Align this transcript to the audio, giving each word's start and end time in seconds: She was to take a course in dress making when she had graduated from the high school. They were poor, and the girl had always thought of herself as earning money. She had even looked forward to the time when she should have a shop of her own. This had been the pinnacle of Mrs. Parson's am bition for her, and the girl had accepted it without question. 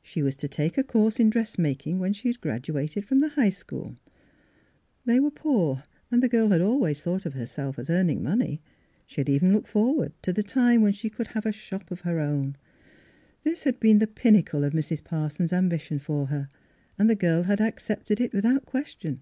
She 0.00 0.22
was 0.22 0.34
to 0.36 0.48
take 0.48 0.78
a 0.78 0.82
course 0.82 1.20
in 1.20 1.28
dress 1.28 1.58
making 1.58 1.98
when 1.98 2.14
she 2.14 2.28
had 2.28 2.40
graduated 2.40 3.04
from 3.04 3.18
the 3.18 3.28
high 3.28 3.50
school. 3.50 3.98
They 5.04 5.20
were 5.20 5.30
poor, 5.30 5.82
and 6.10 6.22
the 6.22 6.28
girl 6.30 6.48
had 6.48 6.62
always 6.62 7.02
thought 7.02 7.26
of 7.26 7.34
herself 7.34 7.78
as 7.78 7.90
earning 7.90 8.22
money. 8.22 8.62
She 9.06 9.20
had 9.20 9.28
even 9.28 9.52
looked 9.52 9.66
forward 9.68 10.12
to 10.22 10.32
the 10.32 10.42
time 10.42 10.80
when 10.80 10.94
she 10.94 11.12
should 11.14 11.28
have 11.28 11.44
a 11.44 11.52
shop 11.52 11.90
of 11.90 12.00
her 12.00 12.18
own. 12.18 12.56
This 13.42 13.64
had 13.64 13.78
been 13.78 13.98
the 13.98 14.06
pinnacle 14.06 14.64
of 14.64 14.72
Mrs. 14.72 15.04
Parson's 15.04 15.52
am 15.52 15.68
bition 15.68 16.00
for 16.00 16.28
her, 16.28 16.48
and 16.98 17.10
the 17.10 17.14
girl 17.14 17.42
had 17.42 17.60
accepted 17.60 18.22
it 18.22 18.32
without 18.32 18.64
question. 18.64 19.20